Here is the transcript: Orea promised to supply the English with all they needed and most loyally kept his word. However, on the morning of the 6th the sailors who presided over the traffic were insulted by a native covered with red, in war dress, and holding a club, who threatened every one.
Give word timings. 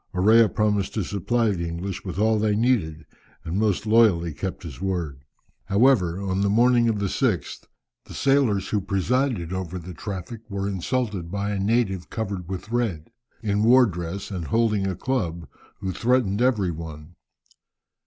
Orea 0.15 0.49
promised 0.51 0.95
to 0.95 1.03
supply 1.03 1.51
the 1.51 1.67
English 1.69 2.03
with 2.03 2.17
all 2.17 2.39
they 2.39 2.55
needed 2.55 3.05
and 3.45 3.59
most 3.59 3.85
loyally 3.85 4.33
kept 4.33 4.63
his 4.63 4.81
word. 4.81 5.21
However, 5.65 6.19
on 6.19 6.41
the 6.41 6.49
morning 6.49 6.89
of 6.89 6.97
the 6.97 7.05
6th 7.05 7.67
the 8.05 8.15
sailors 8.15 8.69
who 8.69 8.81
presided 8.81 9.53
over 9.53 9.77
the 9.77 9.93
traffic 9.93 10.41
were 10.49 10.67
insulted 10.67 11.29
by 11.29 11.51
a 11.51 11.59
native 11.59 12.09
covered 12.09 12.49
with 12.49 12.71
red, 12.71 13.11
in 13.43 13.61
war 13.61 13.85
dress, 13.85 14.31
and 14.31 14.45
holding 14.45 14.87
a 14.87 14.95
club, 14.95 15.47
who 15.81 15.91
threatened 15.91 16.41
every 16.41 16.71
one. 16.71 17.13